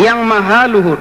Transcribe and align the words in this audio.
yang 0.00 0.26
maha 0.26 0.66
luhur. 0.66 0.98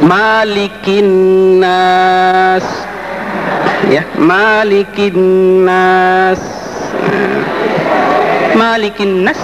Malikin 0.00 1.60
nas 1.60 2.64
ya 3.92 4.00
Malikin 4.16 5.16
nas 5.68 6.40
Malikin 8.56 9.28
nas 9.28 9.40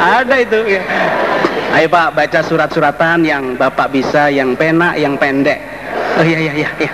ada 0.00 0.40
itu 0.40 0.58
ya. 0.64 0.82
Ayo 1.76 1.86
Pak 1.92 2.16
baca 2.16 2.40
surat-suratan 2.42 3.22
yang 3.22 3.54
Bapak 3.54 3.92
bisa 3.92 4.32
yang 4.32 4.56
pena 4.56 4.96
yang 4.96 5.14
pendek. 5.20 5.60
Oh 6.18 6.24
iya 6.24 6.40
iya 6.40 6.52
iya, 6.66 6.70
iya. 6.80 6.92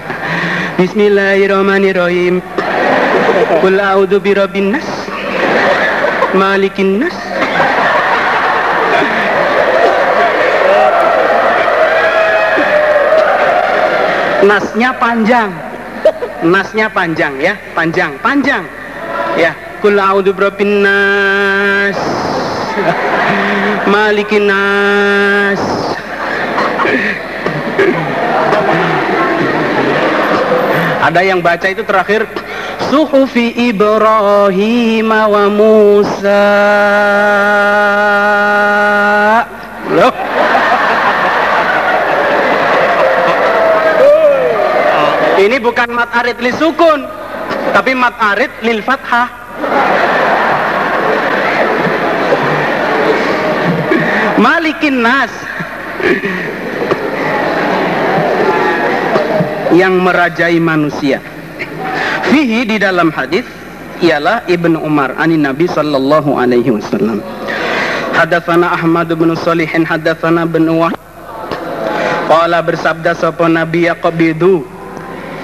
Bismillahirrahmanirrahim. 0.76 2.42
Qul 3.62 3.78
a'udzu 3.78 4.18
birabbin 4.20 4.74
nas. 4.74 4.86
Malikin 6.34 7.06
nas 7.06 7.16
Nasnya 14.46 14.94
panjang. 14.94 15.50
Nasnya 16.46 16.86
panjang 16.86 17.34
ya 17.42 17.58
Panjang, 17.74 18.14
panjang. 18.22 18.62
Ya 19.34 19.52
Qul 19.82 19.98
a'udzu 19.98 20.32
birabbin 20.32 20.86
nas. 20.86 21.98
Malikin 23.90 24.48
nas. 24.48 25.60
Ada 31.06 31.20
yang 31.22 31.38
baca 31.38 31.66
itu 31.70 31.86
terakhir 31.86 32.26
Suhufi 32.90 33.54
Ibrahim 33.70 35.10
wa 35.10 35.44
Musa. 35.50 36.50
Loh 39.94 40.35
Ini 45.36 45.56
bukan 45.60 45.92
mat 45.92 46.08
arid 46.16 46.40
li 46.40 46.52
sukun 46.56 47.04
Tapi 47.76 47.92
mat 47.92 48.16
arid 48.34 48.52
lil 48.64 48.80
fathah 48.80 49.28
Malikin 54.36 55.00
nas 55.00 55.32
yang 59.72 60.00
merajai 60.00 60.60
manusia. 60.60 61.24
Fihi 62.28 62.68
di 62.68 62.76
dalam 62.76 63.08
hadis 63.12 63.48
ialah 64.04 64.44
Ibnu 64.44 64.80
Umar 64.84 65.16
anin 65.16 65.44
Nabi 65.44 65.64
sallallahu 65.64 66.36
alaihi 66.36 66.68
wasallam. 66.68 67.24
Hadatsana 68.16 68.72
Ahmad 68.72 69.12
bin 69.12 69.32
Salihin 69.36 69.84
hadatsana 69.84 70.48
bin 70.48 70.64
Wahab 70.72 70.96
Qala 72.26 72.64
bersabda 72.64 73.12
sapa 73.12 73.44
Nabi 73.44 73.92
yaqbidu 73.92 74.64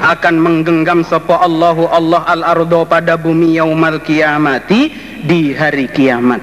akan 0.03 0.34
menggenggam 0.34 1.06
sapa 1.06 1.39
Allahu 1.39 1.86
Allah 1.86 2.27
al 2.27 2.42
ardo 2.42 2.83
pada 2.83 3.14
bumi 3.14 3.55
yaumal 3.55 4.03
kiamati 4.03 4.91
di 5.22 5.55
hari 5.55 5.86
kiamat. 5.86 6.42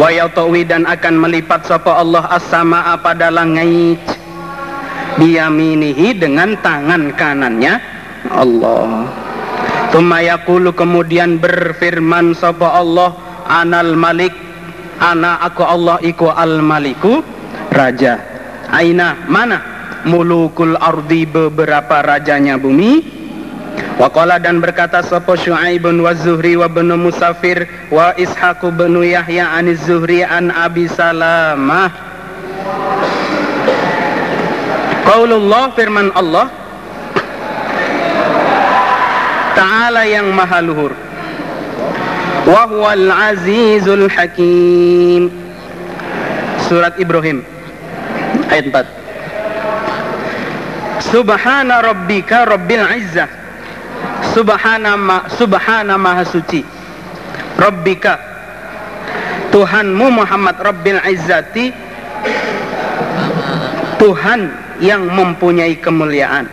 Wa 0.00 0.08
yatawi 0.08 0.64
dan 0.64 0.88
akan 0.88 1.20
melipat 1.20 1.68
sapa 1.68 2.00
Allah 2.00 2.24
as-samaa 2.32 2.96
pada 3.04 3.28
langit 3.28 4.00
biyaminihi 5.20 6.16
dengan 6.16 6.56
tangan 6.64 7.12
kanannya 7.12 7.76
Allah. 8.32 9.12
Tuma 9.92 10.24
yakulu 10.24 10.72
kemudian 10.72 11.36
berfirman 11.36 12.32
sapa 12.32 12.72
Allah 12.72 13.12
anal 13.52 13.96
malik 14.00 14.32
ana 14.96 15.44
aku 15.44 15.60
Allah 15.60 16.00
iku 16.00 16.32
al 16.32 16.64
maliku 16.64 17.20
raja. 17.68 18.16
Aina 18.68 19.16
mana 19.28 19.77
mulukul 20.06 20.78
ardi 20.78 21.26
beberapa 21.26 22.04
rajanya 22.04 22.60
bumi. 22.60 23.18
Waqala 23.98 24.38
dan 24.38 24.62
berkata 24.62 25.02
sapa 25.02 25.34
Syuaibun 25.34 25.98
wa 26.06 26.14
Zuhri 26.14 26.54
wa 26.54 26.70
bin 26.70 26.94
Musafir 26.94 27.66
wa 27.90 28.14
Ishaq 28.14 28.62
bin 28.78 28.94
Yahya 29.02 29.58
an 29.58 29.66
Zuhri 29.74 30.22
an 30.22 30.54
Abi 30.54 30.86
Salamah. 30.86 31.90
Qaulullah 35.02 35.72
firman 35.72 36.12
Allah 36.12 36.52
Ta'ala 39.56 40.04
yang 40.04 40.30
maha 40.36 40.60
luhur 40.60 40.92
Wa 42.46 42.68
huwal 42.68 43.08
azizul 43.10 44.06
hakim. 44.12 45.32
Surat 46.70 46.94
Ibrahim 47.00 47.42
Ayat 48.52 48.68
4 48.70 49.07
Subhana 51.08 51.80
rabbika 51.80 52.44
rabbil 52.44 52.84
izzah 52.96 53.38
Subhana, 54.34 54.94
ma, 54.94 55.26
subhana 55.30 55.98
maha 55.98 56.24
suci. 56.26 56.62
Rabbika. 57.58 58.18
Tuhanmu 59.48 60.06
Muhammad 60.12 60.60
Rabbil 60.60 61.00
Izzati. 61.08 61.72
Tuhan 63.98 64.40
yang 64.78 65.08
mempunyai 65.10 65.74
kemuliaan. 65.80 66.46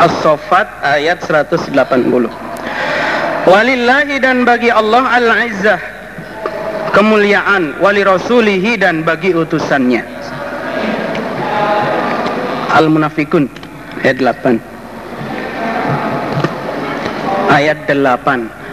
As-Sofat 0.00 0.80
ayat 0.82 1.22
180 1.22 1.76
Walillahi 3.44 4.16
dan 4.22 4.48
bagi 4.48 4.72
Allah 4.72 5.04
Al-Izzah. 5.18 5.80
Kemuliaan. 6.94 7.82
Wali 7.82 8.00
Rasulihi 8.06 8.80
dan 8.80 9.02
bagi 9.04 9.34
utusannya 9.34 10.03
Al-Munafikun 12.74 13.46
ayat 14.02 14.18
8 14.18 14.58
ayat 17.54 17.86
8 17.86 18.64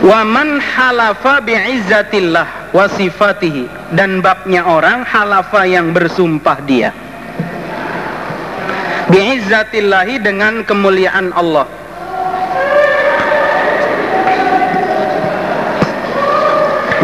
Wa 0.00 0.24
man 0.24 0.56
halafa 0.64 1.44
bi'izzatillah 1.44 2.72
wa 2.72 2.88
sifatihi. 2.88 3.92
Dan 3.92 4.24
babnya 4.24 4.64
orang 4.64 5.04
halafa 5.04 5.68
yang 5.68 5.92
bersumpah 5.92 6.56
dia. 6.64 6.88
Bi'izzatillahi 9.12 10.24
dengan 10.24 10.64
kemuliaan 10.64 11.36
Allah. 11.36 11.68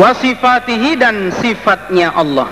Wa 0.01 0.17
sifatihi 0.17 0.97
dan 0.97 1.29
sifatnya 1.37 2.17
Allah 2.17 2.49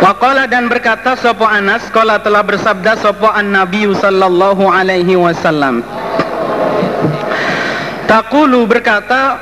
Waqala 0.00 0.48
dan 0.48 0.72
berkata 0.72 1.12
sopo 1.12 1.44
Anas? 1.44 1.92
Kala 1.92 2.16
telah 2.24 2.40
bersabda 2.40 2.96
sopo 3.04 3.28
an 3.28 3.52
Nabi 3.52 3.84
sallallahu 3.84 4.64
alaihi 4.64 5.12
wasallam. 5.12 5.84
Takulu 8.08 8.64
berkata 8.64 9.36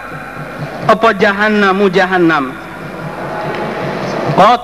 Apa 0.88 1.14
jahannamu 1.14 1.86
jahannam? 1.94 2.50
Qat 4.34 4.62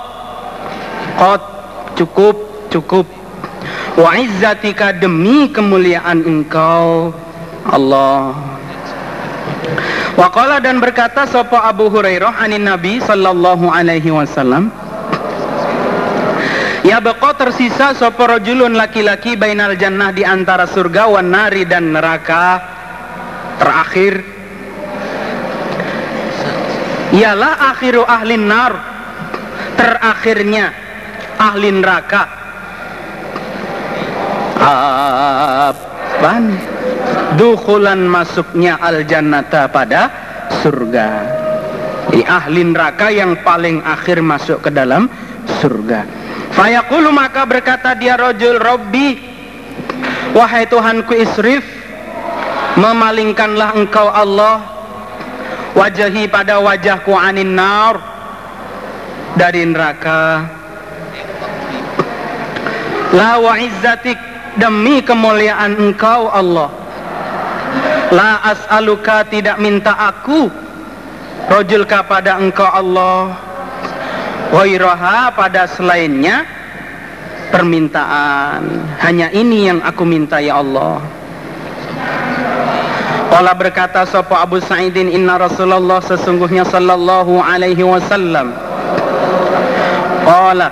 Qat 1.15 1.43
Cukup 1.95 2.37
Cukup. 2.75 3.07
Wa 3.95 4.19
izzatika 4.19 4.91
demi 4.99 5.47
kemuliaan 5.47 6.27
engkau 6.27 7.15
Allah. 7.71 8.35
Waqala 10.19 10.59
dan 10.59 10.83
berkata 10.83 11.23
sopo 11.31 11.55
Abu 11.55 11.87
Hurairah 11.87 12.35
anin 12.43 12.67
Nabi 12.67 12.99
sallallahu 12.99 13.71
alaihi 13.71 14.11
wasallam 14.11 14.75
Ya 16.85 17.01
beko 17.01 17.33
tersisa 17.33 17.97
sopo 17.97 18.29
rojulun 18.29 18.77
laki-laki 18.77 19.41
bainal 19.41 19.73
jannah 19.73 20.13
di 20.13 20.21
antara 20.21 20.69
surga 20.69 21.09
wan 21.09 21.33
nari 21.33 21.65
dan 21.65 21.97
neraka. 21.97 22.61
Terakhir. 23.57 24.21
Ialah 27.17 27.73
akhiru 27.73 28.05
ahli 28.05 28.37
nar. 28.37 28.73
Terakhirnya 29.81 30.67
ahli 31.41 31.69
neraka. 31.73 32.23
Apaan? 35.73 36.45
Dukhulan 37.41 38.05
masuknya 38.05 38.77
al 38.77 39.09
jannata 39.09 39.73
pada 39.73 40.13
surga. 40.61 41.09
Ini 42.13 42.29
ahli 42.29 42.61
neraka 42.61 43.09
yang 43.09 43.41
paling 43.41 43.81
akhir 43.81 44.21
masuk 44.21 44.69
ke 44.69 44.71
dalam 44.71 45.09
surga 45.65 46.24
Fayaqulu 46.55 47.11
maka 47.11 47.43
berkata 47.43 47.99
dia 47.99 48.15
rojul 48.15 48.63
Robbi 48.63 49.19
Wahai 50.39 50.71
Tuhanku 50.71 51.11
isrif 51.19 51.67
Memalingkanlah 52.79 53.75
engkau 53.75 54.07
Allah 54.07 54.63
Wajahi 55.75 56.31
pada 56.31 56.63
wajahku 56.63 57.11
anin 57.11 57.59
nar 57.59 57.99
Dari 59.35 59.67
neraka. 59.67 60.47
La 63.11 63.43
wa 63.43 63.59
izzatik 63.59 64.15
Demi 64.55 65.03
kemuliaan 65.03 65.75
engkau 65.75 66.31
Allah. 66.31 66.71
La 68.15 68.39
as'aluka 68.55 69.27
tidak 69.27 69.59
minta 69.59 69.91
aku 69.91 70.47
Rojul 71.51 71.83
kepada 71.83 72.39
engkau 72.39 72.71
Allah 72.71 73.44
Wairaha 74.53 75.33
pada 75.33 75.65
selainnya 75.71 76.45
Permintaan. 77.55 78.67
Hanya 78.99 79.31
ini 79.31 79.71
yang 79.71 79.79
aku 79.79 80.03
minta 80.03 80.43
ya 80.43 80.59
Allah. 80.59 80.99
Qala 83.31 83.55
berkata 83.55 84.03
sapa 84.11 84.43
Abu 84.43 84.59
Sa'idin 84.59 85.07
inna 85.07 85.39
Rasulullah 85.39 86.03
sesungguhnya 86.03 86.67
sallallahu 86.67 87.39
alaihi 87.39 87.87
wasallam. 87.87 88.51
Qala 90.27 90.69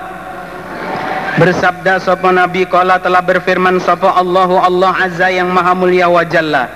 Bersabda 1.33 1.97
sapa 1.97 2.29
Nabi 2.29 2.69
qala 2.69 3.01
telah 3.01 3.25
berfirman 3.25 3.81
sapa 3.81 4.19
Allahu 4.19 4.61
Allah 4.61 4.93
Azza 4.93 5.33
yang 5.33 5.49
Maha 5.49 5.73
Mulia 5.73 6.11
wa 6.11 6.21
Jalla. 6.29 6.69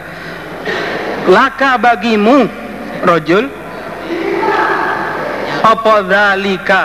Laka 1.29 1.77
bagimu 1.77 2.49
rojul 3.05 3.53
apa 5.67 5.95
zalika 6.07 6.83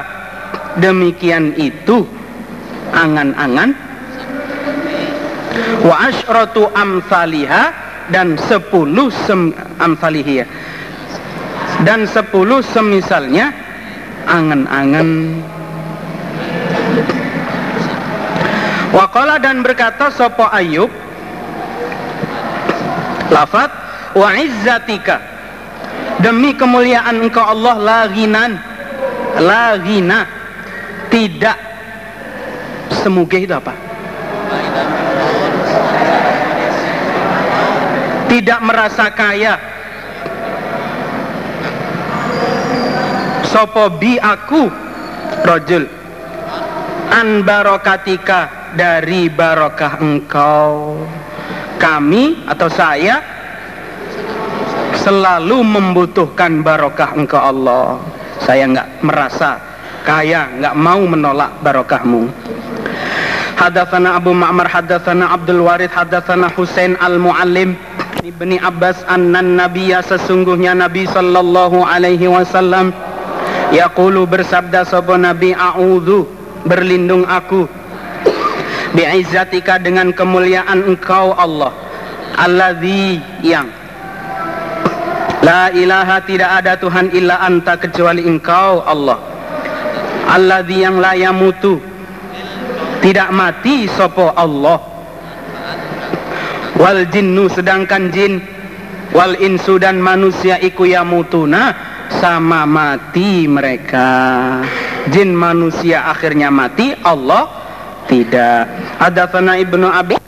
demikian 0.81 1.53
itu 1.53 2.01
angan-angan. 2.89 3.77
Wa 5.85 6.09
asyratu 6.09 6.65
amsalihah 6.73 7.75
dan 8.09 8.39
sepuluh 8.49 9.13
sem 9.27 9.53
amsalihiyah 9.77 10.47
dan 11.85 12.09
sepuluh 12.09 12.65
semisalnya 12.65 13.53
angan-angan. 14.25 15.37
Waqala 18.91 19.39
dan 19.39 19.63
berkata 19.63 20.11
sopo 20.11 20.43
Ayub? 20.51 20.91
Lafat 23.31 23.71
Wa 24.11 24.35
izzatika. 24.35 25.23
Demi 26.19 26.51
kemuliaan 26.53 27.23
engkau 27.23 27.41
Allah 27.41 27.79
Laginan 27.79 28.70
Lagina 29.39 30.19
Tidak. 31.07 31.57
Semoga 32.91 33.37
itu 33.39 33.55
apa? 33.55 33.91
tidak 38.31 38.59
merasa 38.63 39.11
kaya. 39.11 39.59
Sopo 43.43 43.91
bi 43.99 44.15
aku 44.15 44.71
rojul. 45.43 45.83
An 47.11 47.43
barokatika 47.43 48.71
dari 48.79 49.27
barokah 49.27 49.99
engkau. 49.99 50.95
Kami 51.75 52.47
atau 52.47 52.71
saya 52.71 53.19
selalu 54.95 55.59
membutuhkan 55.67 56.63
barokah 56.63 57.11
engkau 57.19 57.41
Allah 57.41 57.99
saya 58.51 58.67
nggak 58.67 59.07
merasa 59.07 59.63
kaya 60.03 60.51
nggak 60.59 60.75
mau 60.75 60.99
menolak 61.07 61.63
barokahmu. 61.63 62.27
Hadatsana 63.55 64.19
Abu 64.19 64.35
Ma'mar 64.35 64.67
hadatsana 64.67 65.31
Abdul 65.31 65.63
Warid 65.63 65.87
hadatsana 65.87 66.51
Husain 66.51 66.99
Al-Muallim 66.99 67.79
Ibni 68.19 68.59
Abbas 68.59 69.07
annan 69.07 69.55
Nabiya 69.55 70.03
sesungguhnya 70.03 70.75
Nabi 70.75 71.07
sallallahu 71.07 71.79
alaihi 71.79 72.27
wasallam. 72.27 72.91
Yaqulu 73.71 74.27
bersabda 74.27 74.83
sapa 74.83 75.15
Nabi 75.15 75.55
a'udzu 75.55 76.27
berlindung 76.67 77.23
aku 77.23 77.71
bi'izzatika 78.91 79.79
dengan 79.79 80.11
kemuliaan 80.11 80.91
engkau 80.91 81.31
Allah 81.39 81.71
alladzi 82.35 83.15
yang 83.47 83.71
La 85.41 85.73
ilaha 85.73 86.21
tidak 86.21 86.61
ada 86.61 86.77
Tuhan 86.77 87.09
illa 87.17 87.41
anta 87.41 87.73
kecuali 87.81 88.21
engkau 88.29 88.85
Allah. 88.85 89.17
Alladzi 90.29 90.77
yang 90.85 91.01
la 91.01 91.17
yamutu. 91.17 91.81
Tidak 93.01 93.33
mati 93.33 93.89
sopo 93.89 94.29
Allah. 94.37 94.77
Wal 96.77 97.09
jinnu 97.09 97.49
sedangkan 97.49 98.13
jin. 98.13 98.37
Wal 99.17 99.41
insu 99.41 99.81
dan 99.81 99.97
manusia 99.97 100.61
iku 100.61 100.85
yamutuna. 100.85 101.73
Sama 102.21 102.69
mati 102.69 103.49
mereka. 103.49 104.61
Jin 105.09 105.33
manusia 105.33 106.05
akhirnya 106.05 106.53
mati 106.53 106.93
Allah 107.01 107.49
tidak. 108.05 108.69
Ada 109.01 109.25
fana 109.25 109.57
ibnu 109.57 109.89
abi. 109.89 110.21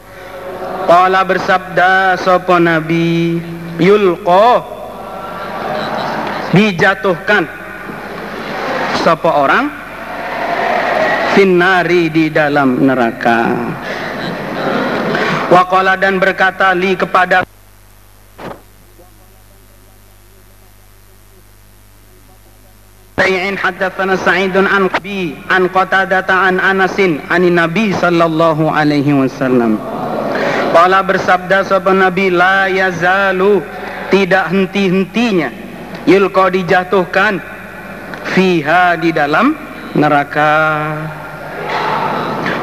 Qala 0.89 1.21
bersabda 1.21 2.17
sopo 2.17 2.57
nabi 2.57 3.37
yulko 3.77 4.72
dijatuhkan. 6.53 7.49
Sopo 9.01 9.27
orang? 9.27 9.67
Finari 11.33 12.13
di 12.13 12.29
dalam 12.29 12.85
neraka. 12.85 13.49
Waqala 15.49 15.97
dan 15.97 16.21
berkata 16.21 16.77
li 16.77 16.93
kepada 16.93 17.41
Sayyidin 23.17 23.55
haddatsana 23.57 24.19
Sa'idun 24.19 24.69
an 24.69 24.91
Qabi 24.93 25.33
an 25.49 25.71
Qatadah 25.73 26.27
an 26.27 26.61
Anasin 26.61 27.23
ani 27.33 27.49
Nabi 27.49 27.95
sallallahu 27.97 28.69
alaihi 28.69 29.15
wasallam. 29.15 29.81
Qala 30.73 31.01
bersabda 31.01 31.65
sahabat 31.65 31.97
Nabi 31.97 32.33
la 32.33 32.69
yazalu 32.69 33.61
tidak 34.09 34.49
henti-hentinya 34.53 35.62
yulqa 36.07 36.51
dijatuhkan 36.51 37.39
fiha 38.33 38.97
di 38.99 39.11
dalam 39.11 39.55
neraka. 39.95 40.53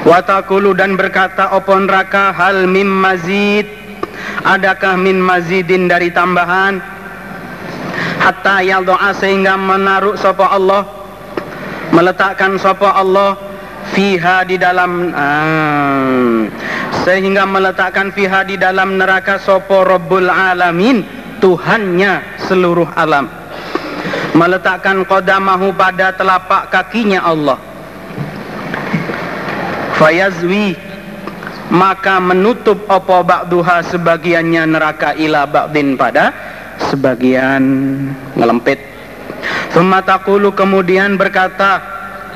Watakulu 0.00 0.72
dan 0.72 0.96
berkata 0.96 1.52
opon 1.52 1.84
raka 1.84 2.32
hal 2.32 2.64
mim 2.64 2.88
mazid. 2.88 3.68
Adakah 4.40 4.96
min 4.96 5.20
mazidin 5.20 5.84
dari 5.84 6.08
tambahan? 6.08 6.80
Hatta 8.20 8.60
doa 8.84 9.16
sehingga 9.16 9.56
menaruh 9.56 10.12
sopa 10.16 10.52
Allah 10.52 10.84
Meletakkan 11.96 12.60
sopa 12.60 12.92
Allah 12.92 13.36
Fiha 13.96 14.44
di 14.44 14.60
dalam 14.60 15.08
ah, 15.16 16.44
Sehingga 17.04 17.48
meletakkan 17.48 18.12
fiha 18.12 18.44
di 18.44 18.60
dalam 18.60 19.00
neraka 19.00 19.40
sopo 19.40 19.88
Rabbul 19.88 20.28
Alamin 20.28 21.00
Tuhannya 21.40 22.44
seluruh 22.44 22.92
alam 22.92 23.39
Meletakkan 24.30 25.02
kodamahu 25.02 25.74
pada 25.74 26.14
telapak 26.14 26.70
kakinya 26.70 27.26
Allah. 27.26 27.58
Fayazwi 29.98 30.78
maka 31.70 32.18
menutup 32.18 32.86
apa 32.90 33.22
ba'duha 33.22 33.82
sebagiannya 33.90 34.62
neraka 34.70 35.14
ila 35.18 35.46
ba'din 35.46 35.98
pada 35.98 36.30
sebagian 36.90 37.62
ngelempit. 38.38 38.78
Thumma 39.74 40.02
kemudian 40.54 41.14
berkata 41.14 41.78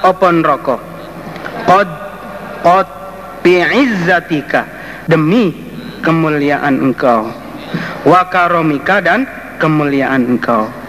open 0.07 0.41
rokok 0.41 0.81
Qad 1.67 1.89
Qad 2.63 2.89
bi'izzatika 3.43 4.63
Demi 5.05 5.53
kemuliaan 6.01 6.81
engkau. 6.81 7.29
Wa 8.07 8.29
karomika 8.29 9.01
dan 9.01 9.27
kemuliaan 9.59 10.37
engkau 10.37 10.84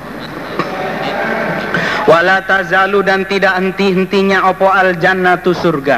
Wala 2.06 2.46
tazalu 2.46 3.02
dan 3.02 3.26
tidak 3.26 3.58
henti-hentinya 3.58 4.46
opo 4.54 4.70
al 4.70 4.94
jannatu 5.02 5.58
surga. 5.58 5.98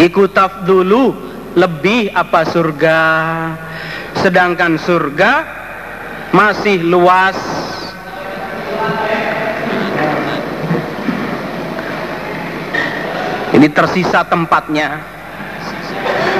Iku 0.00 0.32
tafdulu 0.32 1.12
lebih 1.52 2.08
apa 2.16 2.48
surga? 2.48 2.98
Sedangkan 4.16 4.80
surga 4.80 5.32
masih 6.32 6.88
luas. 6.88 7.36
Ini 13.52 13.68
tersisa 13.76 14.24
tempatnya. 14.24 14.96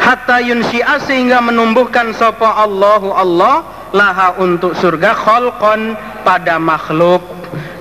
Hatta 0.00 0.40
yunsyi'a 0.40 1.04
sehingga 1.04 1.44
menumbuhkan 1.44 2.16
sopa 2.16 2.64
Allahu 2.64 3.12
Allah 3.12 3.62
laha 3.92 4.40
untuk 4.40 4.72
surga 4.72 5.12
kholqon 5.12 5.94
pada 6.24 6.56
makhluk 6.56 7.31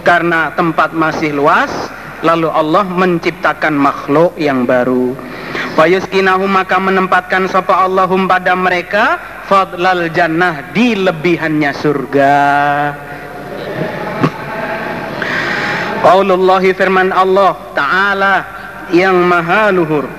karena 0.02 0.54
tempat 0.54 0.94
masih 0.94 1.34
luas 1.34 1.70
lalu 2.22 2.50
Allah 2.50 2.86
menciptakan 2.86 3.74
makhluk 3.74 4.38
yang 4.38 4.66
baru. 4.66 5.14
Fayuskinahum 5.78 6.52
maka 6.52 6.78
menempatkan 6.78 7.50
sapa 7.50 7.86
Allahum 7.86 8.30
pada 8.30 8.54
mereka 8.54 9.18
fadlal 9.48 10.12
jannah 10.14 10.72
di 10.76 10.94
lebihannya 11.00 11.72
surga. 11.74 12.38
Qaulullah 16.02 16.64
firman 16.74 17.14
Allah 17.14 17.54
Ta'ala 17.78 18.36
yang 18.90 19.22
maha 19.22 19.70
luhur. 19.70 20.10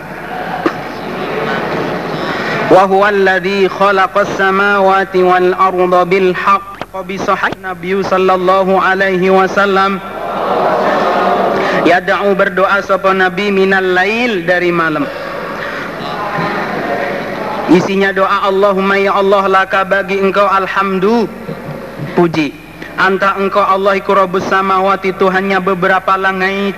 Wa 2.72 2.88
huwa 2.88 3.12
alladhi 3.12 3.68
khalaqas 3.68 4.32
samawati 4.40 5.20
wal 5.20 5.52
arda 5.52 6.08
bil 6.08 6.32
haqq 6.32 6.71
bi 7.00 7.16
sahih 7.16 7.56
Nabi 7.64 7.96
sallallahu 8.04 8.76
alaihi 8.76 9.32
wasallam. 9.32 9.96
Yada'u 11.88 12.36
berdoa 12.36 12.84
sapa 12.84 13.16
Nabi 13.16 13.48
minal 13.48 13.96
lail 13.96 14.44
dari 14.44 14.68
malam. 14.68 15.08
Isinya 17.72 18.12
doa 18.12 18.44
Allahumma 18.44 19.00
ya 19.00 19.16
Allah 19.16 19.48
laka 19.48 19.88
bagi 19.88 20.20
engkau 20.20 20.44
alhamdu. 20.44 21.24
Puji. 22.12 22.52
Anta 23.00 23.40
engkau 23.40 23.64
Allah 23.64 23.96
iku 23.96 24.12
rabbus 24.12 24.44
samawati 24.52 25.16
Tuhannya 25.16 25.64
beberapa 25.64 26.20
langit 26.20 26.76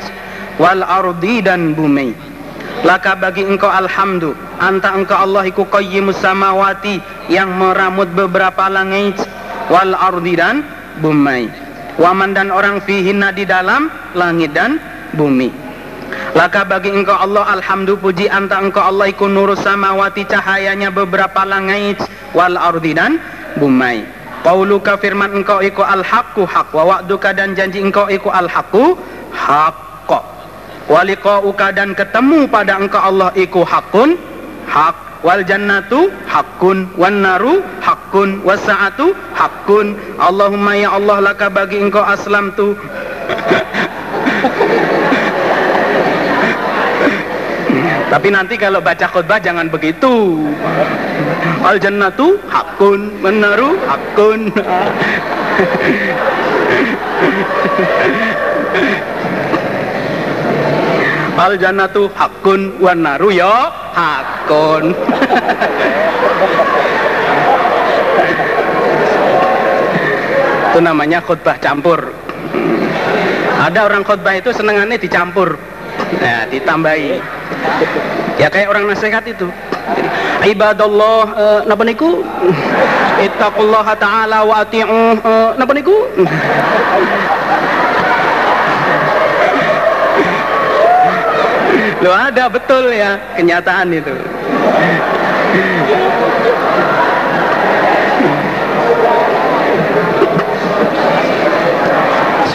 wal 0.62 0.86
ardi 0.86 1.42
dan 1.42 1.74
bumi. 1.74 2.14
Laka 2.86 3.18
bagi 3.18 3.42
engkau 3.42 3.66
alhamdu. 3.66 4.38
Anta 4.62 4.94
engkau 4.94 5.18
Allah 5.18 5.42
iku 5.50 5.66
qayyimus 5.66 6.22
samawati 6.22 7.02
Yang 7.26 7.50
meramut 7.58 8.14
beberapa 8.14 8.70
langit 8.70 9.18
Wal 9.72 9.96
ardi 9.96 10.34
dan 10.36 10.60
bumi 11.00 11.48
Waman 11.94 12.34
dan 12.34 12.50
orang 12.50 12.82
fihinna 12.82 13.30
di 13.30 13.46
dalam 13.46 13.86
langit 14.18 14.50
dan 14.52 14.82
bumi 15.14 15.64
Laka 16.34 16.66
bagi 16.66 16.90
engkau 16.90 17.14
Allah 17.14 17.46
alhamdu 17.58 17.94
puji 17.94 18.26
anta 18.26 18.58
engkau 18.58 18.82
Allah 18.82 19.06
iku 19.06 19.30
nurus 19.30 19.62
samawati 19.62 20.26
cahayanya 20.26 20.90
beberapa 20.90 21.46
langit 21.46 22.02
wal 22.34 22.58
ardi 22.58 22.90
dan 22.90 23.22
bumi. 23.54 24.02
Qauluka 24.42 24.98
firman 24.98 25.30
engkau 25.30 25.62
iku 25.62 25.86
al 25.86 26.02
haqqu 26.02 26.42
haq 26.44 26.74
wa 26.74 26.82
wa'duka 26.90 27.32
dan 27.32 27.54
janji 27.54 27.80
engkau 27.80 28.10
iku 28.10 28.34
al 28.34 28.50
haqqu 28.50 28.98
haqq. 29.30 30.10
Wa 30.90 31.00
dan 31.72 31.94
ketemu 31.96 32.50
pada 32.50 32.82
engkau 32.82 33.00
Allah 33.00 33.30
iku 33.38 33.62
haqqun 33.62 34.18
haq 34.66 35.22
wal 35.24 35.40
jannatu 35.46 36.12
haqqun 36.28 36.92
wan 36.98 37.22
naru 37.22 37.62
haqqun 37.78 37.93
was 38.14 38.62
sa'atu 38.62 39.10
haqqun. 39.34 39.98
Allahumma 40.22 40.78
ya 40.78 40.94
Allah 40.94 41.18
laka 41.18 41.50
bagi 41.50 41.82
engkau 41.82 42.06
aslam 42.06 42.54
tu 42.54 42.78
Tapi 48.14 48.30
nanti 48.30 48.54
kalau 48.54 48.78
baca 48.78 49.10
khutbah 49.10 49.42
jangan 49.42 49.66
begitu. 49.66 50.46
Al 51.66 51.82
jannatu 51.82 52.38
hakun, 52.46 53.10
menaru 53.18 53.74
hakun. 53.90 54.54
Al 61.34 61.58
jannatu 61.58 62.06
hakun 62.14 62.78
wan 62.78 63.02
naru 63.02 63.34
yo 63.34 63.50
hakun. 63.98 64.94
Itu 70.74 70.82
namanya 70.82 71.22
khutbah 71.22 71.54
campur. 71.62 72.10
Ada 73.62 73.86
orang 73.86 74.02
khutbah 74.02 74.34
itu 74.34 74.50
senengannya 74.50 74.98
dicampur. 74.98 75.54
Nah, 76.18 76.50
ditambahi. 76.50 77.22
Ya 78.42 78.50
kayak 78.50 78.74
orang 78.74 78.90
nasihat 78.90 79.22
itu. 79.22 79.46
Ibadallah 80.42 81.22
uh, 81.38 81.60
napa 81.70 81.86
niku? 81.86 82.26
Ittaqullaha 83.22 83.94
ta'ala 83.94 84.42
wa 84.42 84.66
ati'u 84.66 85.14
uh, 85.22 85.54
niku? 85.78 85.94
Loh 92.02 92.14
ada 92.18 92.50
betul 92.50 92.90
ya 92.90 93.14
kenyataan 93.38 93.94
itu. 93.94 94.14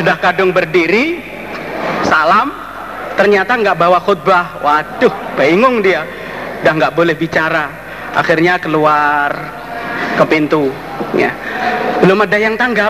Sudah 0.09 0.25
kadung 0.25 0.49
berdiri, 0.49 1.21
salam, 2.01 2.49
ternyata 3.13 3.53
nggak 3.53 3.77
bawa 3.77 4.01
khutbah. 4.01 4.57
Waduh 4.57 5.37
bingung 5.37 5.85
dia. 5.85 6.01
Udah 6.65 6.73
nggak 6.81 6.97
boleh 6.97 7.13
bicara. 7.13 7.69
Akhirnya 8.17 8.57
keluar 8.57 9.29
ke 10.17 10.25
pintu 10.25 10.73
ya. 11.13 11.29
Belum 12.01 12.25
ada 12.25 12.41
yang 12.41 12.57
tanggap. 12.57 12.89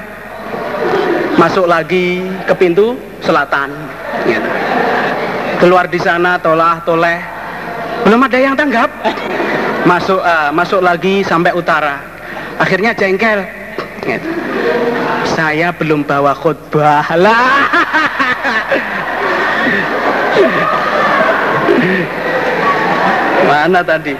Masuk 1.35 1.67
lagi 1.67 2.23
ke 2.47 2.55
pintu 2.55 2.95
selatan 3.19 3.67
ya. 4.23 4.39
keluar 5.59 5.91
di 5.91 5.99
sana 5.99 6.39
tolah 6.39 6.79
toleh. 6.87 7.19
Belum 8.07 8.23
ada 8.23 8.39
yang 8.39 8.55
tanggap. 8.55 8.87
Masuk 9.83 10.23
uh, 10.23 10.55
masuk 10.55 10.79
lagi 10.79 11.19
sampai 11.27 11.51
utara. 11.51 11.99
Akhirnya 12.63 12.95
jengkel 12.95 13.43
ya. 14.07 14.23
Saya 15.39 15.71
belum 15.71 16.03
bawa 16.03 16.35
khutbah 16.35 17.15
lah 17.15 17.63
Mana 23.47 23.79
tadi? 23.79 24.19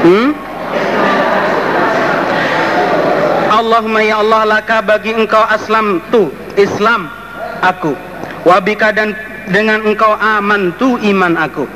Hmm? 0.00 0.32
Allahumma 3.52 4.00
ya 4.00 4.24
Allah 4.24 4.56
laka 4.56 4.80
bagi 4.80 5.12
engkau 5.12 5.44
aslam 5.52 6.00
tu 6.08 6.32
Islam 6.56 7.12
aku 7.60 7.92
wabika 8.48 8.88
dan 8.88 9.12
dengan 9.52 9.84
engkau 9.84 10.16
aman 10.16 10.72
tu 10.80 10.96
iman 10.96 11.36
aku 11.36 11.68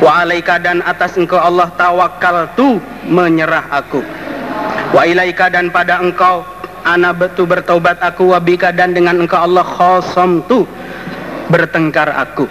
wa 0.00 0.24
alaika 0.24 0.56
dan 0.56 0.80
atas 0.82 1.14
engkau 1.20 1.36
Allah 1.36 1.68
tawakal 1.76 2.48
tu 2.56 2.80
menyerah 3.04 3.68
aku. 3.68 4.00
Wa 4.90 5.06
ilaika 5.06 5.52
dan 5.52 5.70
pada 5.70 6.00
engkau 6.00 6.42
ana 6.82 7.12
betu 7.12 7.44
bertobat 7.44 8.00
aku 8.00 8.34
wabika 8.34 8.72
dan 8.72 8.96
dengan 8.96 9.20
engkau 9.20 9.38
Allah 9.38 9.62
khosam 9.62 10.42
tu 10.48 10.64
bertengkar 11.52 12.10
aku. 12.16 12.48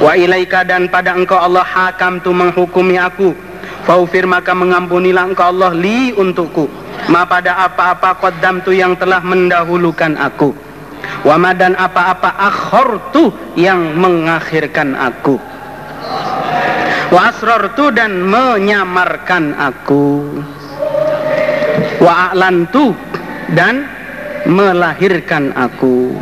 Wa 0.00 0.14
ilaika 0.14 0.62
dan 0.64 0.88
pada 0.88 1.12
engkau 1.12 1.36
Allah 1.36 1.66
hakam 1.66 2.22
tu 2.22 2.30
menghukumi 2.30 2.96
aku. 2.96 3.34
Faufir 3.84 4.24
maka 4.24 4.56
mengampunilah 4.56 5.28
engkau 5.28 5.52
Allah 5.52 5.76
li 5.76 6.14
untukku. 6.16 6.70
Ma 7.10 7.28
pada 7.28 7.68
apa-apa 7.68 8.16
qaddam 8.16 8.64
tu 8.64 8.72
yang 8.72 8.96
telah 8.96 9.20
mendahulukan 9.20 10.16
aku. 10.16 10.56
Wa 11.20 11.36
dan 11.52 11.76
apa-apa 11.76 12.32
akhor 12.40 13.12
tu 13.12 13.28
yang 13.60 13.92
mengakhirkan 14.00 14.96
aku 14.96 15.36
wa 17.12 17.28
tu 17.76 17.90
dan 17.92 18.24
menyamarkan 18.24 19.52
aku 19.56 20.40
wa 22.00 22.32
a'lantu 22.32 22.96
dan 23.52 23.88
melahirkan 24.48 25.52
aku 25.56 26.16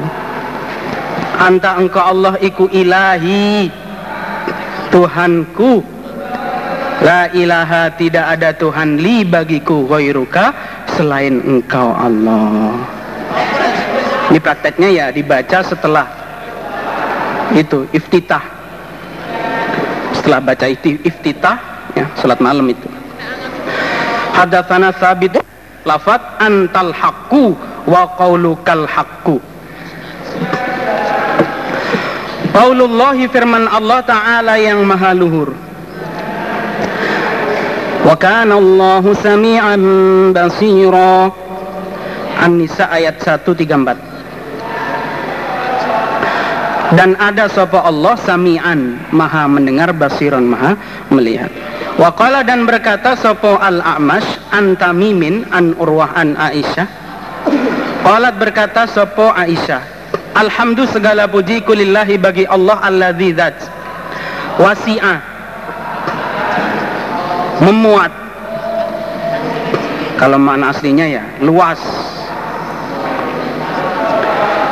anta 1.39 1.79
engkau 1.79 2.03
Allah 2.03 2.35
iku 2.43 2.71
ilahi 2.71 3.71
Tuhanku 4.93 5.93
La 7.03 7.27
ilaha 7.35 7.91
tidak 7.99 8.39
ada 8.39 8.55
Tuhan 8.55 9.03
li 9.03 9.27
bagiku 9.27 9.91
ghairuka 9.91 10.55
selain 10.95 11.43
engkau 11.43 11.91
Allah. 11.91 12.79
Ini 14.31 14.39
prakteknya 14.39 14.89
ya 14.95 15.07
dibaca 15.11 15.67
setelah 15.67 16.07
itu 17.59 17.91
iftitah. 17.91 18.52
Setelah 20.23 20.39
baca 20.39 20.71
iftitah 20.71 21.59
ya 21.99 22.07
salat 22.15 22.39
malam 22.39 22.71
itu. 22.71 22.87
Hadatsana 24.39 24.95
sabit 24.95 25.35
lafat 25.83 26.23
antal 26.39 26.95
haqqu 26.95 27.59
wa 27.91 28.07
qaulukal 28.15 28.87
haqqu. 28.87 29.43
Qaulullahi 32.55 33.27
firman 33.27 33.67
Allah 33.67 33.99
Ta'ala 34.07 34.63
yang 34.63 34.87
maha 34.87 35.11
luhur. 35.11 35.51
Wa 38.07 38.15
kana 38.15 38.63
Allahu 38.63 39.19
sami'an 39.19 39.83
basira. 40.31 41.35
An-Nisa 42.39 42.95
ayat 42.95 43.19
134 43.19 44.12
Dan 46.93 47.17
ada 47.17 47.49
sapa 47.49 47.89
Allah 47.89 48.21
sami'an 48.21 49.09
maha 49.17 49.49
mendengar 49.49 49.97
basiran 49.97 50.45
maha 50.45 50.77
melihat 51.09 51.49
Waqala 52.01 52.41
dan 52.41 52.65
berkata 52.65 53.13
sopo 53.21 53.61
al-A'mash 53.61 54.49
an 54.49 54.81
Tamimin 54.81 55.45
an 55.53 55.77
Urwah 55.77 56.17
an 56.17 56.33
Aisyah. 56.41 56.89
Qalat 58.01 58.41
berkata 58.41 58.89
sopo 58.89 59.29
Aisyah. 59.29 60.01
Alhamdulillah 60.33 60.97
segala 60.97 61.23
puji 61.29 61.61
kulillahi 61.61 62.17
bagi 62.17 62.49
Allah 62.49 62.81
alladzi 62.81 63.31
zat. 63.37 63.57
Wasi'a 64.57 65.15
memuat. 67.61 68.13
Kalau 70.17 70.41
makna 70.41 70.73
aslinya 70.73 71.07
ya 71.13 71.25
luas. 71.45 71.81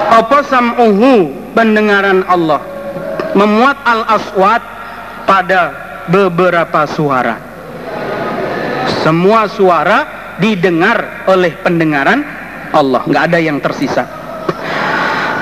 Apa 0.08 0.40
sam'uhu 0.48 1.39
pendengaran 1.54 2.26
Allah 2.26 2.60
memuat 3.34 3.76
al-aswat 3.86 4.62
pada 5.26 5.60
beberapa 6.10 6.86
suara. 6.90 7.38
Semua 9.06 9.46
suara 9.46 9.98
didengar 10.42 11.24
oleh 11.30 11.54
pendengaran 11.62 12.20
Allah. 12.74 13.06
Nggak 13.06 13.24
ada 13.30 13.38
yang 13.38 13.58
tersisa. 13.62 14.04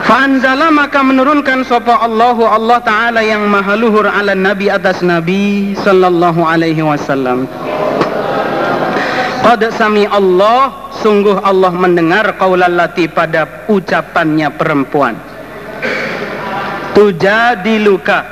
Fanzala 0.04 0.72
maka 0.72 1.04
menurunkan 1.04 1.68
sopa 1.68 2.00
Allahu 2.00 2.48
Allah 2.48 2.80
Ta'ala 2.80 3.20
yang 3.20 3.44
maha 3.44 3.76
luhur 3.76 4.08
ala 4.08 4.32
Nabi 4.32 4.72
atas 4.72 5.04
Nabi 5.04 5.76
Sallallahu 5.76 6.40
alaihi 6.48 6.80
wasallam. 6.80 7.44
Qad 9.44 9.68
sami 9.76 10.08
Allah 10.08 10.88
Sungguh 10.98 11.38
Allah 11.46 11.70
mendengar 11.70 12.34
Qawlallati 12.34 13.06
pada 13.06 13.70
ucapannya 13.70 14.50
perempuan 14.50 15.14
Tujadiluka 16.98 18.26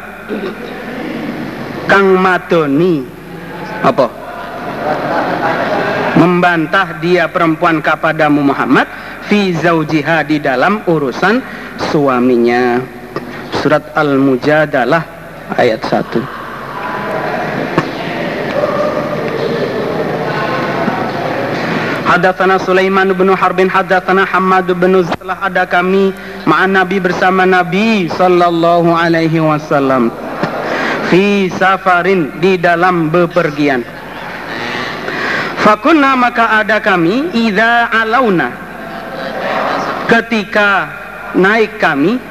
Kang 1.87 2.19
Matoni. 2.19 2.99
Apa? 3.79 4.11
Membantah 6.19 6.99
dia 6.99 7.31
perempuan 7.31 7.79
kepadamu 7.79 8.43
Muhammad 8.43 8.91
Fi 9.31 9.55
zaujiha 9.55 10.27
di 10.27 10.43
dalam 10.43 10.83
urusan 10.83 11.39
suaminya. 11.79 12.83
Surat 13.63 13.95
Al-Mujadalah 13.95 15.03
ayat 15.55 15.87
1 15.87 16.36
Hadatsana 22.07 22.63
Sulaiman 22.63 23.11
bin 23.19 23.35
Harbin 23.35 23.67
hadatsana 23.67 24.23
Hammad 24.31 24.71
bin 24.79 24.95
Setelah 25.03 25.43
ada 25.43 25.67
kami 25.67 26.15
ma'an 26.47 26.71
Nabi 26.71 27.03
bersama 27.03 27.43
Nabi 27.43 28.07
sallallahu 28.07 28.95
alaihi 28.95 29.43
wasallam. 29.43 30.15
Fi 31.11 31.51
safarin 31.51 32.39
di 32.39 32.63
dalam 32.63 33.11
bepergian. 33.11 33.83
Fakunna 35.67 36.15
maka 36.15 36.63
ada 36.63 36.79
kami 36.79 37.35
idza 37.35 37.91
alauna. 37.91 38.55
Ketika 40.07 40.87
naik 41.35 41.83
kami 41.83 42.23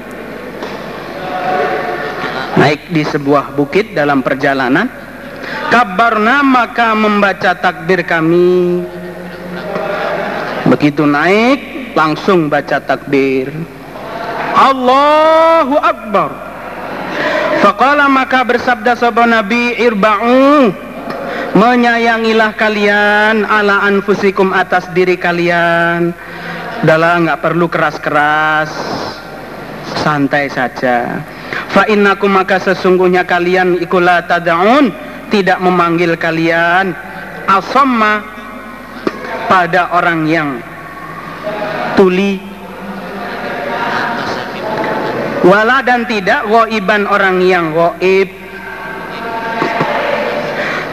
naik 2.55 2.95
di 2.95 3.03
sebuah 3.03 3.51
bukit 3.51 3.91
dalam 3.91 4.23
perjalanan 4.23 4.87
kabarna 5.67 6.39
maka 6.39 6.95
membaca 6.95 7.51
takbir 7.59 8.07
kami 8.07 8.79
Begitu 10.75 11.07
naik 11.07 11.95
langsung 11.95 12.51
baca 12.51 12.83
takbir. 12.83 13.47
Allahu 14.51 15.79
Akbar. 15.79 16.35
Faqala 17.63 18.11
maka 18.11 18.43
bersabda 18.43 18.99
sahabat 18.99 19.31
Nabi 19.31 19.79
irba'u 19.79 20.75
menyayangilah 21.55 22.59
kalian 22.59 23.47
ala 23.47 23.87
anfusikum 23.87 24.51
atas 24.51 24.91
diri 24.91 25.15
kalian. 25.15 26.11
Udahlah 26.83 27.23
nggak 27.23 27.39
perlu 27.39 27.71
keras-keras. 27.71 28.67
Santai 30.03 30.51
saja. 30.51 31.23
Fa 31.71 31.87
innakum 31.87 32.35
maka 32.35 32.59
sesungguhnya 32.59 33.23
kalian 33.23 33.79
ikulah 33.79 34.27
tad'un 34.27 34.91
tidak 35.31 35.55
memanggil 35.63 36.19
kalian 36.19 36.91
asamma 37.47 38.34
pada 39.45 39.93
orang 39.95 40.27
yang 40.27 40.49
tuli. 41.95 42.41
Wala 45.45 45.85
dan 45.85 46.09
tidak 46.09 46.49
waiban 46.49 47.05
orang 47.05 47.37
yang 47.45 47.69
waib 47.77 48.45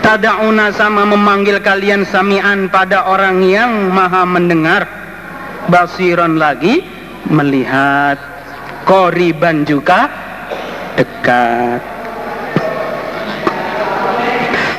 tadauna 0.04 0.68
sama 0.76 1.08
memanggil 1.08 1.62
kalian 1.64 2.04
samian 2.04 2.68
pada 2.68 3.08
orang 3.08 3.40
yang 3.40 3.88
maha 3.88 4.28
mendengar. 4.28 4.84
Basiron 5.72 6.36
lagi 6.36 6.84
melihat. 7.32 8.20
Koriban 8.82 9.62
juga 9.62 10.10
dekat. 10.98 11.80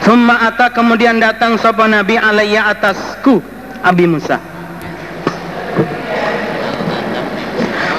Summa 0.03 0.51
ata 0.51 0.67
kemudian 0.75 1.23
datang 1.23 1.55
sapa 1.55 1.87
Nabi 1.87 2.19
alaiya 2.19 2.67
atasku 2.75 3.39
Abi 3.83 4.07
Musa. 4.07 4.39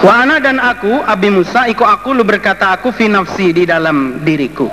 Wa 0.04 0.20
ana 0.20 0.36
dan 0.36 0.60
aku 0.60 1.00
Abi 1.04 1.28
Musa 1.32 1.64
iku 1.68 1.84
aku 1.84 2.12
lu 2.12 2.24
berkata 2.24 2.76
aku 2.76 2.92
fi 2.92 3.08
nafsi 3.08 3.52
di 3.52 3.64
dalam 3.64 4.20
diriku. 4.24 4.68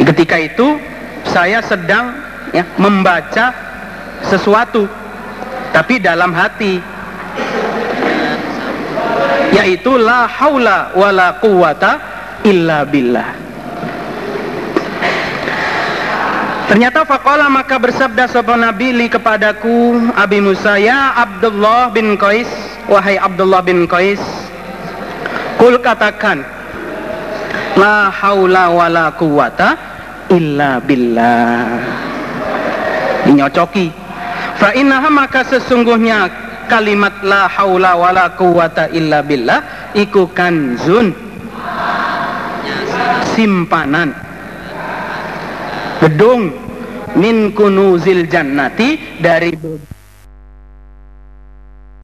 Ketika 0.00 0.36
itu 0.42 0.78
saya 1.26 1.62
sedang 1.62 2.14
ya, 2.50 2.66
membaca 2.78 3.54
sesuatu 4.26 4.90
tapi 5.70 6.02
dalam 6.02 6.34
hati 6.34 6.82
yaitu 9.54 9.98
la 9.98 10.26
haula 10.26 10.90
wala 10.94 11.38
quwata 11.38 11.92
illa 12.46 12.82
billah. 12.86 13.49
Ternyata 16.70 17.02
fakola 17.02 17.50
maka 17.50 17.82
bersabda 17.82 18.30
sebuah 18.30 18.70
Nabi 18.70 18.94
li 18.94 19.10
kepadaku 19.10 20.06
Abi 20.14 20.38
Musa 20.38 20.78
ya 20.78 21.18
Abdullah 21.18 21.90
bin 21.90 22.14
Qais 22.14 22.46
wahai 22.86 23.18
Abdullah 23.18 23.58
bin 23.58 23.90
Qais 23.90 24.22
kul 25.58 25.82
katakan 25.82 26.46
la 27.74 28.06
haula 28.14 28.70
wala 28.70 29.10
quwata 29.18 29.74
illa 30.30 30.78
billah 30.78 31.82
dinyocoki 33.26 33.90
fa 34.54 34.70
innaha 34.70 35.10
maka 35.10 35.42
sesungguhnya 35.50 36.30
kalimat 36.70 37.18
la 37.26 37.50
haula 37.50 37.98
wala 37.98 38.30
quwata 38.38 38.94
illa 38.94 39.26
billah 39.26 39.90
iku 39.98 40.30
kanzun 40.30 41.10
simpanan 43.34 44.29
gedung 46.00 46.50
min 47.20 47.52
kunuzil 47.52 48.26
jannati 48.26 49.20
dari 49.20 49.52